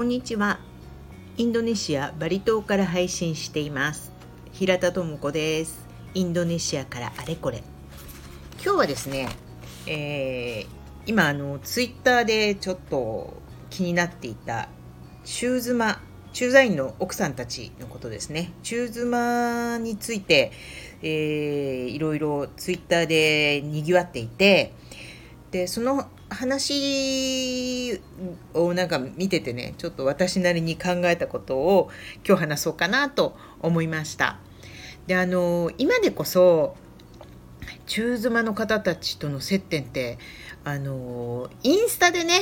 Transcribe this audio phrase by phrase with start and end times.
[0.00, 0.58] こんにちは。
[1.36, 4.10] インドネシアバリ島から配信しています。
[4.50, 5.86] 平田智子です。
[6.14, 7.62] インドネシアからあれこれ。
[8.64, 9.28] 今日はですね、
[9.86, 10.66] えー、
[11.04, 14.70] 今あのツイッターでちょっと気になっていた
[15.26, 16.00] 中妻
[16.32, 18.54] 駐在員の奥さんたちのことですね。
[18.62, 20.50] 中妻について、
[21.02, 24.72] えー、いろいろツイッターでにぎわっていて
[25.50, 28.00] でその話
[28.54, 31.90] をなんか見ててねちょっと私なりに考えたことを
[32.26, 34.38] 今日話そうかなと思いました。
[35.06, 36.76] であの今でこそ
[37.86, 40.18] 中妻の方たちとの接点って
[40.64, 42.40] あのインスタでね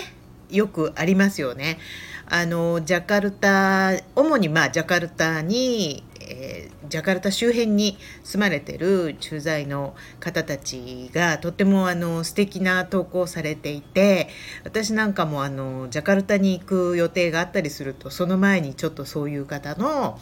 [0.51, 1.79] よくありますよね。
[2.27, 14.29] あのジャカルタ主にまあジャカルタにえー、ジャカルタ周辺に住まれてる駐在の方たちがとってもあの素敵な投稿されていて
[14.65, 20.19] 私なんかもあのジャカルタに行く予定があったりするとその前にちょっとそういう方の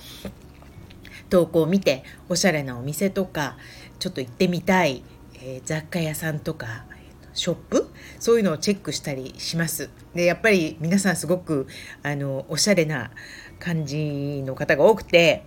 [1.28, 3.56] 投稿を見ておしゃれなお店とか
[3.98, 5.02] ちょっと行ってみたい、
[5.34, 6.84] えー、雑貨屋さんとか
[7.36, 9.90] ショップそういうのをチェックしたりします。
[10.14, 11.66] でやっぱり皆さんすごく
[12.02, 13.10] あのおしゃれな
[13.58, 15.44] 感じの方が多くて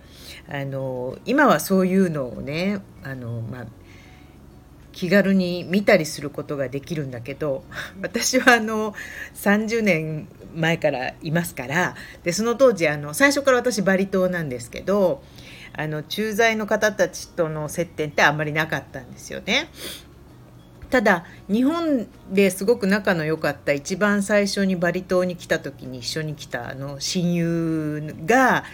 [0.50, 3.66] あの今はそういうのをねあの、まあ、
[4.92, 7.62] 気軽に見たりすることができるんだけど
[8.02, 8.92] 私はあの
[9.34, 15.22] 30年前からいますからでその当時あの最初から私バリ島なんですけど
[15.72, 19.68] あの駐在の方たちとの接点ってあんまりなかったんですよね。
[20.90, 28.64] ただ日本ですごく仲の良かった一番最初にバリ島に来た時に一緒に来たあの親友が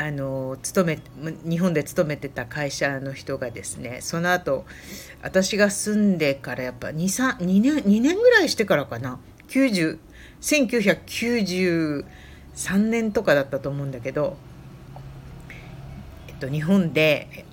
[0.00, 1.00] あの勤め
[1.44, 4.64] 日本で勤めてた会社の人がですねその後
[5.22, 9.18] 私が住んでからやっぱ 2, 2, 年2年ぐらいしてからかな。
[9.48, 9.98] 90
[10.40, 12.04] 1993
[12.76, 14.36] 年とかだったと思うんだけど、
[16.28, 17.44] えっと、日本で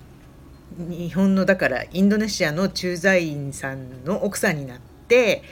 [0.78, 4.78] 日本のだからインドネシアの駐在員さんの奥さんになっ
[5.08, 5.42] て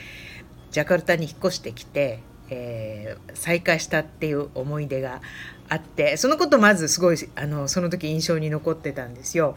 [0.70, 2.20] ジャカルタに引っ越してきて、
[2.50, 5.22] えー、再会したっていう思い出が
[5.68, 9.56] あってそのことまずすごいあのその時印象に残ってたんですよ。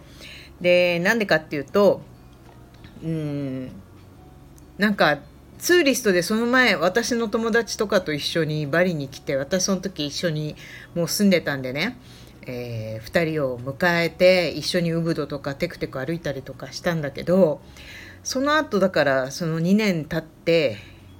[0.61, 2.01] でなんでかっていうと
[3.03, 3.71] うん
[4.77, 5.19] なんか
[5.59, 10.55] ツーリストでその前私の友達とかと一緒にバリに来て私その時一緒に
[10.95, 11.97] もう住んでたんでね、
[12.43, 17.59] えー、2人を迎えて一緒にウブドとかテクテク歩いたりとかしたんだけど
[18.23, 20.77] その後だからその2年経って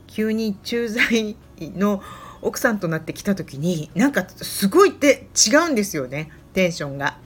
[0.08, 2.02] 急に駐在の
[2.42, 7.18] 奥さんとなってきた時になんかすごいって違うんですよねテンションが。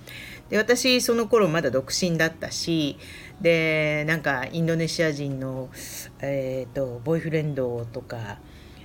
[0.49, 2.97] で私その頃まだ独身だったし
[3.39, 5.69] でなんかインドネシア人の、
[6.19, 8.37] えーと、ボーイフレンドとか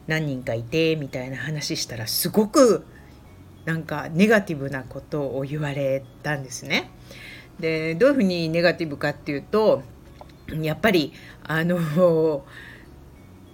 [0.07, 2.87] 何人かいてみたいな話したらすごく
[3.65, 6.91] なんかネガティブなことを言われたんですね。
[7.59, 9.83] でどういうふうにネガティブかっていうと
[10.61, 12.45] やっぱりあの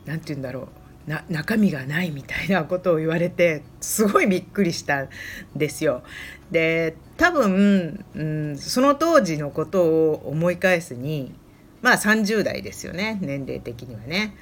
[0.04, 0.68] 何て言うんだろう
[1.06, 5.08] な中身がないみたいなことを言われてすごいびっくりしたん
[5.56, 6.02] ですよ。
[6.50, 11.34] で多分、うん、その当時のことを思い返すに
[11.80, 14.36] まあ30代ですよね年齢的にはね。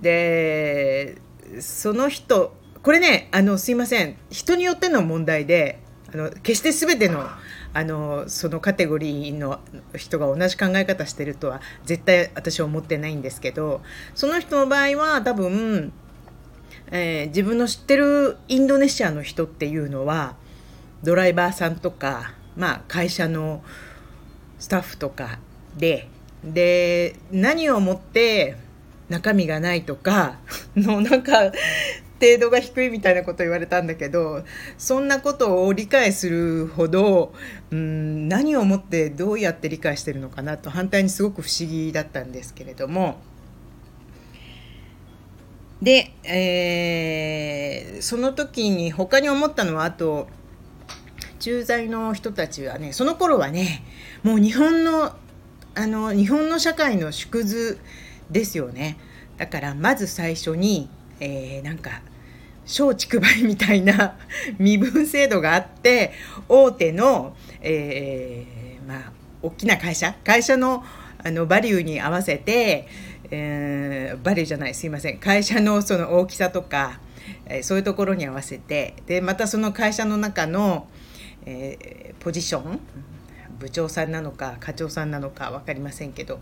[0.00, 1.18] で
[1.60, 5.78] その人これねあのすいません人によっての問題で
[6.12, 7.26] あの決して全ての
[7.74, 9.60] あのそのカテゴリーの
[9.96, 13.80] 人が同じ考え方してるとは絶対私は思ってないんですけど
[14.14, 15.92] その人の場合は多分、
[16.90, 20.36] えー、自分の知ってるインドネシアの人っていうのは
[21.02, 23.62] ドライバーさんとか、まあ、会社の
[24.58, 25.38] スタッフとか
[25.76, 26.08] で
[26.44, 28.56] で何をもって
[29.08, 30.38] 中身がないとか
[30.76, 31.52] のなんか
[32.22, 34.44] 程度が低いみたいなこと言われたんだけど
[34.78, 37.34] そんなことを理解するほど
[37.72, 43.16] うん何をもってどうやって理解してるのかなと反対にすごく不思議だったんですけれども
[45.82, 50.28] で、えー、その時に他に思ったのはあと
[51.40, 53.82] 駐在の人たちはねその頃はね
[54.22, 55.16] もう日本の
[55.74, 57.80] あの日本の社会の縮図
[58.30, 58.98] ですよね
[59.38, 60.88] だからまず最初に、
[61.18, 62.02] えー、なんか
[62.64, 64.16] 松竹梅みたいな
[64.58, 66.12] 身分制度があって
[66.48, 69.12] 大手の、えー、まあ
[69.42, 70.84] 大きな会社会社の
[71.24, 72.88] あのバリューに合わせて、
[73.30, 75.18] えー、バリューじゃないすいません。
[75.18, 76.98] 会社のその大きさとか、
[77.46, 80.88] えー、そういうところに合わせてでまたその会社の中の、
[81.46, 82.80] えー、ポジション
[83.60, 86.40] 部長さんなのか課長さんなのか分かりませんけど、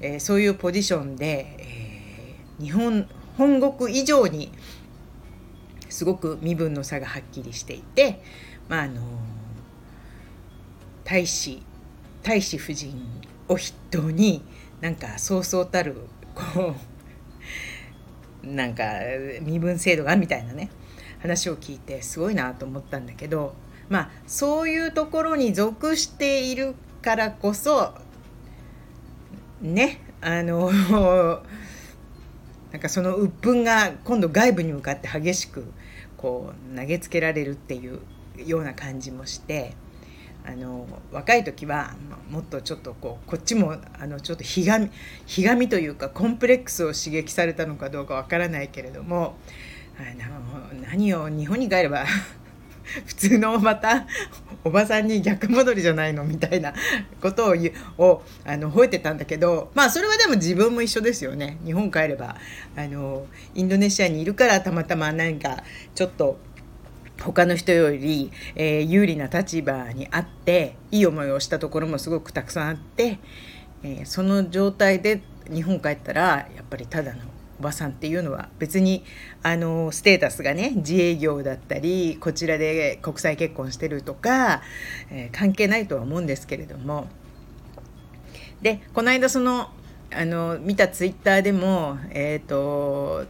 [0.00, 4.52] えー、そういうポジションで、えー、日本本国以上に
[5.90, 8.22] すごく身分の差がはっきりしていて、
[8.68, 9.02] まあ、あの
[11.04, 11.62] 大使
[12.22, 12.94] 大使夫人
[13.48, 14.42] を筆頭に
[14.80, 15.96] なんかそうそうたる
[16.34, 16.74] こ
[18.42, 18.84] う なんか
[19.42, 20.70] 身分制度がみたいなね
[21.20, 23.54] 話を聞いてすごいなと思ったんだけど
[23.88, 27.92] まあそういうところに属しているからこそ
[29.60, 30.70] ねあの
[32.72, 35.64] なんかその鬱憤が今度外部に向かって激しく
[36.20, 38.00] こう投げつけられるっていう
[38.36, 39.74] ような感じもして
[40.44, 41.94] あの若い時は
[42.30, 44.90] もっとちょっとこうこっちもあのちょっとひがみ
[45.24, 49.36] ひがみというかコンプレックスを刺激されたのかどうかわからないけれども
[49.98, 50.02] あ
[50.72, 52.04] の何を日本に帰れば
[53.06, 54.06] 普通のまた
[54.64, 56.74] おばさんに逆戻りじゃないのみたいな
[57.20, 57.56] ことを
[57.98, 61.58] をあの吠えてたんだけどまあそれはでも自分も一緒ですよね。
[61.64, 62.36] 日本帰れば。
[62.76, 65.62] あのインドネシアにいるからたまたま何か
[65.94, 66.38] ちょっと
[67.20, 73.18] 他の人より、えー、有利な立場にあっていい思いをしたところもすごくたくさんあって、
[73.82, 75.22] えー、その状態で
[75.52, 77.20] 日本帰ったらやっぱりただの
[77.60, 79.04] おばさんっていうのは別に
[79.42, 84.62] あのステータスがね自営業だったりこちらで国際結婚してるとか、
[85.10, 87.06] えー、関係ないとは思うんですけれども。
[88.62, 89.70] でこの間その
[90.12, 93.26] あの見たツイッターでもえっ、ー、と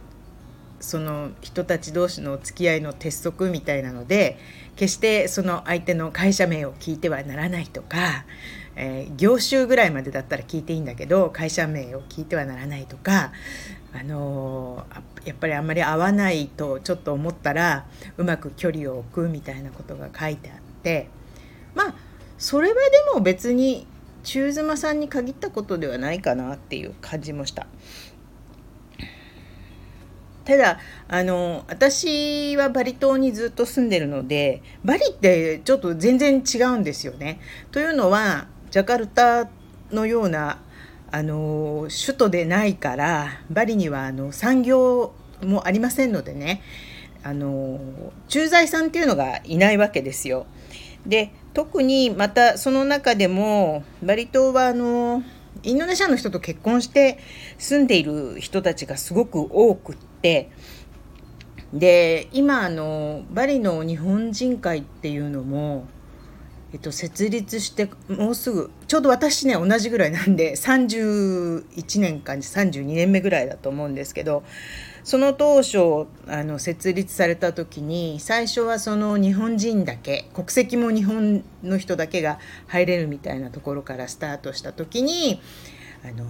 [0.81, 4.37] その人たち同士の付き合いの鉄則みたいなので
[4.75, 8.25] 決してその相手の会社名を聞いてはならないとか、
[8.75, 13.31] えー、業種ぐらいまでだったら聞いていいんだけど会社名を聞いてはならないとか
[13.93, 17.85] あのー、やっぱりあんまり合わないとちょっと思ったら
[18.17, 21.09] うまく距離を置くみたいなことが書いてあって
[21.75, 21.95] まあ
[22.37, 22.81] それはで
[23.13, 23.85] も別に
[24.23, 27.67] 中妻さんに限ったことではないかなっていう感じもした。
[30.43, 37.39] ただあの私はバリ島にずっと住んでるのでバリってちょっと全然違うんですよね。
[37.71, 39.49] というのはジャカルタ
[39.91, 40.59] のような
[41.11, 45.13] あの首都でないからバリにはあの産業
[45.43, 46.61] もありませんのでね
[47.21, 47.79] あの
[48.29, 50.45] 駐在さんっていうのがいないわけですよ。
[51.05, 55.21] で特にまたその中でもバリ島はあの
[55.63, 57.19] インドネシアの人と結婚して
[57.57, 60.49] 住んでいる人たちがすごく多くって
[61.73, 65.87] で今あのバリの日本人会っていうのも
[66.73, 74.43] えっと、設立してもうすぐちょうど私ね同じぐらいなんで 31年か32年目ぐらいだと思うんですけど
[75.03, 85.41] その当初あの設立された時に最初はその日本人だけ国籍も日本の人だけが入れるみたいなところからスタートした時に
[86.05, 86.25] あの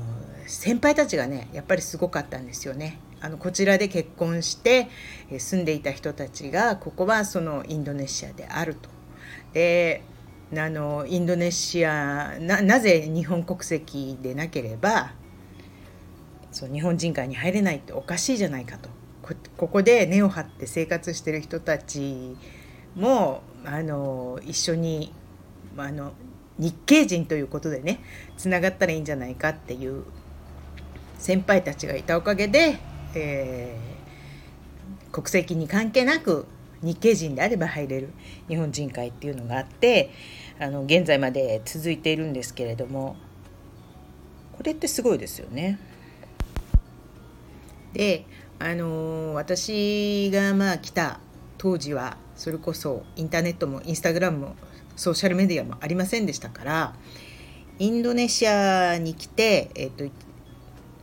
[0.48, 3.00] 先輩たちがねやっぱりすごかったんですよね。
[3.22, 4.90] あのこちらで結婚して
[5.38, 8.90] 住んでいた人たちがここはそのインドネシアであると。
[9.54, 10.02] で
[10.58, 15.14] あのインドネシアなぜ日本国籍でなければ
[16.52, 18.90] そう日本人会に入れないっておかしいじゃないかと。
[19.56, 22.36] ここで根を張って生活してる人たち
[22.96, 25.14] もあの一緒に
[25.78, 26.12] あの
[26.58, 28.04] 日系人ということでね
[28.38, 30.04] つながったらいいんじゃないかっていう
[31.18, 32.80] 先輩たちがいたおかげで、
[33.16, 36.46] えー、国籍に関係なく
[36.82, 38.10] 日系人であれば入れる
[38.48, 40.12] 日本人会っていうのがあって
[40.60, 43.16] あの現在まで続いているんですけれども
[44.58, 45.80] これってすごいですよね。
[47.94, 48.26] で
[48.60, 51.20] あの私がまあ来た
[51.58, 54.56] 当時はそれこそインターネットもインスタグラムも
[54.96, 56.96] ソーシャルメディアもありませんでしたから
[57.82, 60.04] インドネシアに来て、えーと、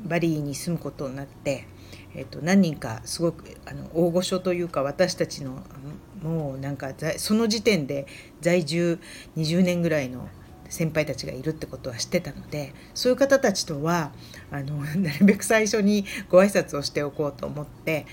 [0.03, 1.67] バリーに住むことになって、
[2.15, 5.63] えーと何人かすごくあの大御所というか私たちの
[6.23, 8.07] もうなんかその時点で
[8.41, 8.99] 在住
[9.37, 10.29] 20年ぐらいの
[10.69, 14.13] 先輩たちがいるってことは知ってたのでそういう方たちとは
[14.51, 18.07] あの なるべく最初にご挨拶をしておこうと思って、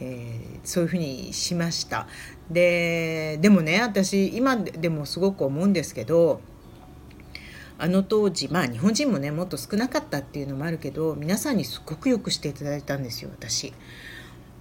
[0.00, 2.06] えー、そういうふうにしました。
[2.50, 6.40] ででもね私今でもすごく思うんですけど
[7.82, 13.72] あの当時まあ日本人もねもっと少なかったっていうのもあるけど皆さんにすごくよくしていただいたんですよ私。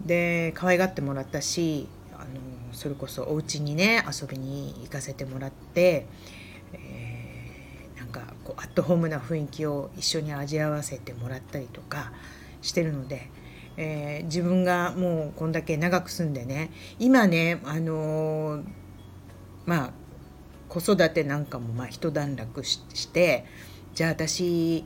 [0.04, 2.26] で可愛がってもらったしあの
[2.74, 6.08] それこそお家にね遊びに行かせてもらって、
[6.74, 12.14] えー、なんかこうアットホームな雰囲気を一緒に味わわせてもらったりとか
[12.64, 13.30] してるので、
[13.78, 18.64] えー、自分がもうこんだけ長く住んでね今ねあのー、
[19.68, 20.01] まあ
[20.72, 23.44] 子育てなんかもまあ一段落して
[23.94, 24.86] じゃあ私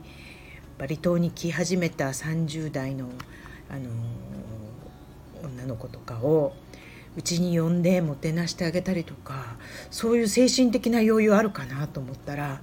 [0.78, 3.08] バリ島に来始めた30代の、
[3.70, 3.88] あの
[5.44, 6.54] 女の子とかを
[7.16, 9.56] うちに呼んでもてなしてあげたりとか
[9.92, 12.60] そういう精神的な余裕あるかなと思ったら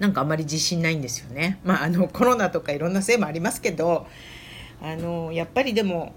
[0.00, 1.60] なんかあまり自信ないんですよね。
[1.62, 4.08] まあ、あのコロナとかいろんなせいもありますけど
[4.82, 6.12] あのやっぱりでも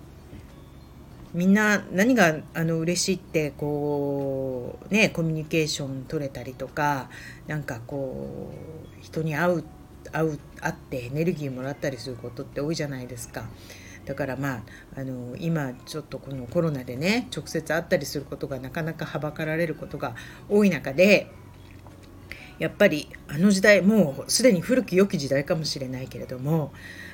[1.34, 7.10] みんな何があの嬉しいってこうねコミュニケーション取れたりとか
[7.48, 8.52] なんかこ
[9.00, 9.64] う人に会う
[10.12, 13.46] 会う会ってエネルギーもらったりすることって多いじゃないですか。
[14.06, 14.64] だからまあ
[14.98, 20.16] あの今ちょっとこのコロナでね直接会ったりすることがなかなかはばかられることが
[20.50, 21.32] 多い中で
[22.60, 26.74] やっぱりあの時代もうすでに古き良き時代かもしれないけれども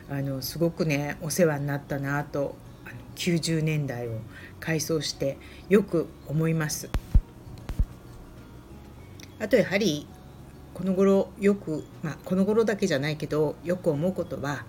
[0.10, 2.56] あのすごくねお世話になったなと
[2.90, 4.20] あの90年代を
[4.60, 5.38] 回想して
[5.70, 6.90] よく思います。
[9.40, 10.06] あとやはり
[10.74, 14.66] この頃よく、まあ、この頃だけじゃないけどよく思うことは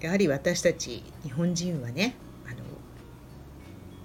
[0.00, 2.56] やはり私たち日本人はねあの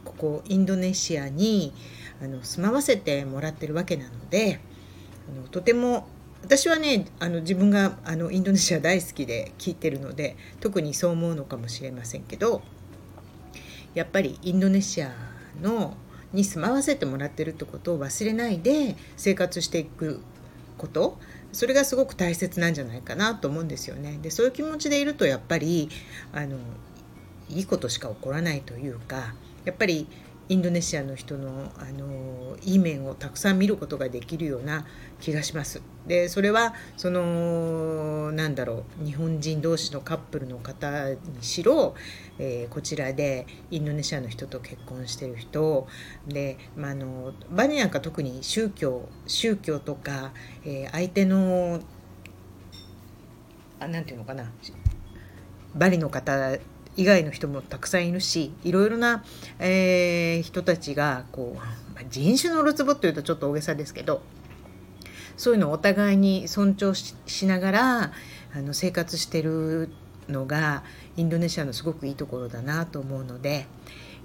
[0.04, 1.74] ここインドネシアに
[2.22, 4.60] あの住まわせてもらってるわけなので
[5.30, 6.08] あのとても
[6.44, 12.62] 私はねあの自分があのインドネシア大好きで聞いてるので特にそう思うのかもしれませんけど
[13.96, 15.12] やっぱりインドネシア
[15.62, 15.98] の
[16.34, 20.22] に住まわせてもらってるってことを忘れないで生活していく
[20.78, 21.18] こと
[21.54, 24.20] それがすごく大切なんじゃないかなと思うんですよね。
[24.22, 25.90] でそういう気持ちでいるとやっぱり
[26.34, 26.58] あの
[27.50, 29.34] いいことしか起こらないというか
[29.64, 30.08] やっぱり
[30.50, 34.86] インドネシアの人のあのいい面をたくさん見ることができるような
[35.22, 35.82] 気がします。
[36.06, 37.22] でそれはその
[38.36, 41.96] なんだろう日本人同士のカップルの方にしろ、
[42.38, 45.88] えー、こちらでインドネシアの人と結婚してる人
[46.28, 50.34] で、まあ、あのバニなんか特に宗教宗教とか、
[50.66, 51.80] えー、相手の
[53.80, 54.52] あなんていうのかな
[55.74, 56.58] バリの方
[56.98, 59.24] 以外の人もたくさんいるしいろいろな、
[59.60, 64.22] えー、人たちがこう人種のるつぼっていうとちょっと大げさですけど
[65.38, 68.12] そういうのをお互いに尊重しながら
[68.54, 69.90] あの生活してる
[70.30, 70.84] のが
[71.18, 73.68] インドネシアのすごくいいところだなと思うので、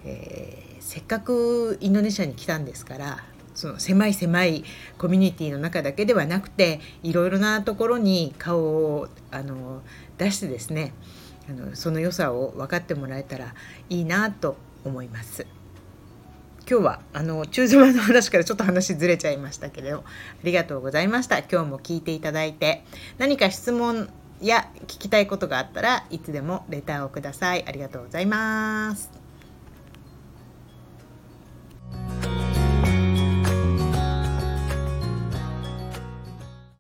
[0.05, 3.25] えー、せっかくインドネシアに来たんですから
[3.55, 4.65] その狭い狭い
[4.97, 9.83] コミュニティの中だけではなくていろいろなところに顔をあの
[10.19, 10.95] 出してですね
[11.49, 13.55] あのその良さを分かってもらえたら
[13.89, 15.47] いいなと思います。
[16.69, 20.03] 今日はあの中島の話からちょっと話ずれちゃいましたけれどあ
[20.45, 21.39] りがとうございました。
[21.39, 22.85] 今日も聞いていただいて
[23.19, 24.09] 何か質問
[24.41, 27.65] や聞きたいことがあったらいつでもレターをください。
[27.67, 29.20] ありがとうございます。